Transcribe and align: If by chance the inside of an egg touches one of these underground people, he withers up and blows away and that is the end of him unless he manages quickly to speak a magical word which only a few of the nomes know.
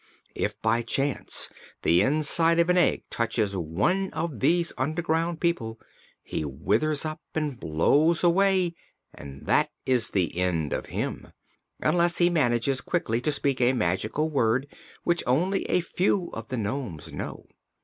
If 0.33 0.59
by 0.63 0.81
chance 0.81 1.47
the 1.83 2.01
inside 2.01 2.57
of 2.57 2.71
an 2.71 2.77
egg 2.79 3.03
touches 3.11 3.55
one 3.55 4.09
of 4.13 4.39
these 4.39 4.73
underground 4.75 5.39
people, 5.39 5.79
he 6.23 6.43
withers 6.43 7.05
up 7.05 7.21
and 7.35 7.59
blows 7.59 8.23
away 8.23 8.73
and 9.13 9.45
that 9.45 9.69
is 9.85 10.09
the 10.09 10.35
end 10.39 10.73
of 10.73 10.87
him 10.87 11.27
unless 11.81 12.17
he 12.17 12.31
manages 12.31 12.81
quickly 12.81 13.21
to 13.21 13.31
speak 13.31 13.61
a 13.61 13.73
magical 13.73 14.27
word 14.27 14.65
which 15.03 15.21
only 15.27 15.65
a 15.65 15.81
few 15.81 16.29
of 16.33 16.47
the 16.47 16.57
nomes 16.57 17.13
know. 17.13 17.45